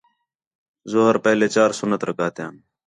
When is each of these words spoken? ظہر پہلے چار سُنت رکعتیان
ظہر 0.91 1.15
پہلے 1.25 1.47
چار 1.55 1.71
سُنت 1.79 2.01
رکعتیان 2.09 2.55